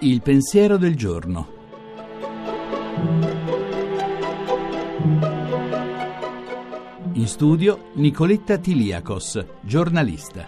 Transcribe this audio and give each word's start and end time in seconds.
Il 0.00 0.22
pensiero 0.22 0.76
del 0.76 0.94
giorno. 0.94 1.54
In 7.14 7.26
studio 7.26 7.90
Nicoletta 7.94 8.58
Tiliakos, 8.58 9.44
giornalista. 9.62 10.46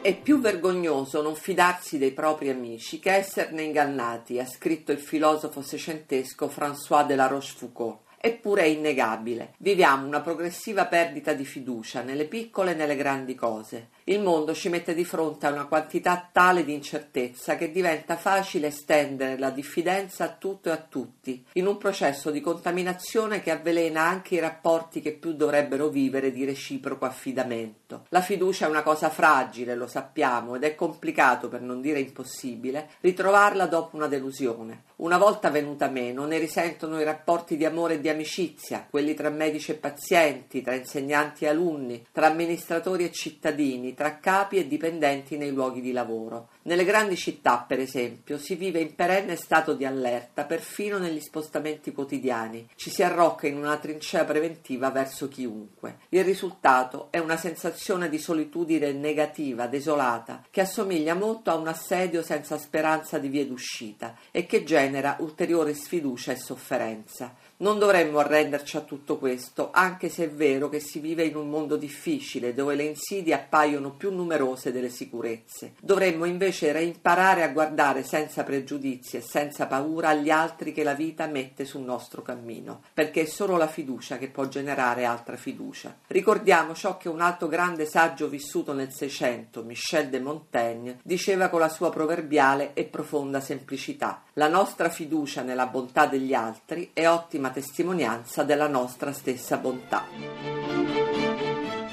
È 0.00 0.20
più 0.20 0.38
vergognoso 0.38 1.22
non 1.22 1.34
fidarsi 1.34 1.98
dei 1.98 2.12
propri 2.12 2.50
amici 2.50 3.00
che 3.00 3.14
esserne 3.14 3.62
ingannati, 3.62 4.38
ha 4.38 4.46
scritto 4.46 4.92
il 4.92 4.98
filosofo 4.98 5.60
seicentesco 5.60 6.46
François 6.46 7.04
de 7.06 7.16
la 7.16 7.26
Rochefoucauld. 7.26 7.98
Eppure 8.26 8.62
è 8.62 8.64
innegabile. 8.64 9.52
Viviamo 9.58 10.06
una 10.06 10.22
progressiva 10.22 10.86
perdita 10.86 11.34
di 11.34 11.44
fiducia 11.44 12.00
nelle 12.00 12.24
piccole 12.24 12.70
e 12.70 12.74
nelle 12.74 12.96
grandi 12.96 13.34
cose. 13.34 13.88
Il 14.04 14.22
mondo 14.22 14.54
ci 14.54 14.70
mette 14.70 14.94
di 14.94 15.04
fronte 15.04 15.44
a 15.44 15.50
una 15.50 15.66
quantità 15.66 16.30
tale 16.32 16.64
di 16.64 16.72
incertezza 16.72 17.56
che 17.56 17.70
diventa 17.70 18.16
facile 18.16 18.68
estendere 18.68 19.36
la 19.36 19.50
diffidenza 19.50 20.24
a 20.24 20.36
tutto 20.38 20.70
e 20.70 20.72
a 20.72 20.78
tutti, 20.78 21.44
in 21.52 21.66
un 21.66 21.76
processo 21.76 22.30
di 22.30 22.40
contaminazione 22.40 23.42
che 23.42 23.50
avvelena 23.50 24.00
anche 24.00 24.36
i 24.36 24.40
rapporti 24.40 25.02
che 25.02 25.12
più 25.12 25.34
dovrebbero 25.34 25.88
vivere 25.88 26.32
di 26.32 26.46
reciproco 26.46 27.04
affidamento. 27.04 28.06
La 28.08 28.22
fiducia 28.22 28.66
è 28.66 28.70
una 28.70 28.82
cosa 28.82 29.10
fragile, 29.10 29.74
lo 29.74 29.86
sappiamo, 29.86 30.54
ed 30.54 30.64
è 30.64 30.74
complicato, 30.74 31.48
per 31.48 31.60
non 31.60 31.82
dire 31.82 32.00
impossibile, 32.00 32.88
ritrovarla 33.00 33.66
dopo 33.66 33.96
una 33.96 34.08
delusione. 34.08 34.84
Una 34.96 35.18
volta 35.18 35.50
venuta 35.50 35.88
meno, 35.88 36.24
ne 36.24 36.38
risentono 36.38 37.00
i 37.00 37.04
rapporti 37.04 37.58
di 37.58 37.66
amore 37.66 37.94
e 37.94 38.00
di 38.00 38.12
amicizia, 38.14 38.86
quelli 38.88 39.14
tra 39.14 39.28
medici 39.28 39.72
e 39.72 39.74
pazienti, 39.74 40.62
tra 40.62 40.74
insegnanti 40.74 41.44
e 41.44 41.48
alunni, 41.48 42.06
tra 42.10 42.28
amministratori 42.28 43.04
e 43.04 43.12
cittadini, 43.12 43.94
tra 43.94 44.18
capi 44.18 44.56
e 44.56 44.66
dipendenti 44.66 45.36
nei 45.36 45.50
luoghi 45.50 45.80
di 45.80 45.92
lavoro. 45.92 46.48
Nelle 46.62 46.84
grandi 46.84 47.16
città, 47.16 47.64
per 47.68 47.78
esempio, 47.78 48.38
si 48.38 48.54
vive 48.54 48.80
in 48.80 48.94
perenne 48.94 49.36
stato 49.36 49.74
di 49.74 49.84
allerta, 49.84 50.44
perfino 50.44 50.98
negli 50.98 51.20
spostamenti 51.20 51.92
quotidiani. 51.92 52.68
Ci 52.74 52.90
si 52.90 53.02
arrocca 53.02 53.46
in 53.46 53.58
una 53.58 53.76
trincea 53.76 54.24
preventiva 54.24 54.90
verso 54.90 55.28
chiunque. 55.28 55.98
Il 56.08 56.24
risultato 56.24 57.08
è 57.10 57.18
una 57.18 57.36
sensazione 57.36 58.08
di 58.08 58.18
solitudine 58.18 58.92
negativa, 58.92 59.66
desolata, 59.66 60.42
che 60.50 60.62
assomiglia 60.62 61.14
molto 61.14 61.50
a 61.50 61.56
un 61.56 61.68
assedio 61.68 62.22
senza 62.22 62.56
speranza 62.56 63.18
di 63.18 63.28
via 63.28 63.44
d'uscita 63.44 64.16
e 64.30 64.46
che 64.46 64.64
genera 64.64 65.16
ulteriore 65.20 65.74
sfiducia 65.74 66.32
e 66.32 66.36
sofferenza. 66.36 67.34
Non 67.56 67.78
dovremmo 67.78 68.18
arrenderci 68.18 68.76
a 68.76 68.80
tutto 68.80 69.16
questo, 69.16 69.70
anche 69.72 70.08
se 70.08 70.24
è 70.24 70.30
vero 70.30 70.68
che 70.68 70.80
si 70.80 70.98
vive 70.98 71.22
in 71.24 71.36
un 71.36 71.48
mondo 71.48 71.76
difficile, 71.76 72.52
dove 72.52 72.74
le 72.74 72.82
insidie 72.82 73.32
appaiono 73.32 73.92
più 73.92 74.12
numerose 74.12 74.72
delle 74.72 74.88
sicurezze. 74.88 75.74
Dovremmo 75.80 76.24
invece 76.24 76.72
reimparare 76.72 77.44
a 77.44 77.48
guardare 77.48 78.02
senza 78.02 78.42
pregiudizi 78.42 79.18
e 79.18 79.20
senza 79.20 79.66
paura 79.66 80.14
gli 80.14 80.30
altri 80.30 80.72
che 80.72 80.82
la 80.82 80.94
vita 80.94 81.26
mette 81.26 81.64
sul 81.64 81.82
nostro 81.82 82.22
cammino, 82.22 82.82
perché 82.92 83.22
è 83.22 83.26
solo 83.26 83.56
la 83.56 83.68
fiducia 83.68 84.18
che 84.18 84.28
può 84.28 84.48
generare 84.48 85.04
altra 85.04 85.36
fiducia. 85.36 85.96
Ricordiamo 86.08 86.74
ciò 86.74 86.96
che 86.96 87.08
un 87.08 87.20
altro 87.20 87.46
grande 87.46 87.86
saggio 87.86 88.28
vissuto 88.28 88.72
nel 88.72 88.92
Seicento, 88.92 89.62
Michel 89.62 90.08
de 90.08 90.18
Montaigne, 90.18 90.98
diceva 91.04 91.48
con 91.48 91.60
la 91.60 91.68
sua 91.68 91.90
proverbiale 91.90 92.72
e 92.74 92.82
profonda 92.84 93.40
semplicità. 93.40 94.22
La 94.34 94.48
nostra 94.48 94.88
fiducia 94.88 95.42
nella 95.42 95.66
bontà 95.66 96.06
degli 96.06 96.34
altri 96.34 96.90
è 96.92 97.06
ottima 97.08 97.43
legittima 97.44 97.50
testimonianza 97.50 98.44
della 98.44 98.68
nostra 98.68 99.12
stessa 99.12 99.58
bontà. 99.58 100.06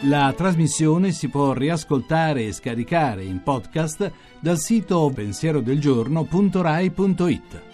La 0.06 0.34
trasmissione 0.36 1.12
si 1.12 1.28
può 1.28 1.54
riascoltare 1.54 2.46
e 2.46 2.54
scaricare 2.54 3.24
in 3.24 3.44
podcast 3.44 4.12
dal 4.40 4.58
sito 4.58 5.12
pensierodelgiorno.rai.it. 5.14 7.71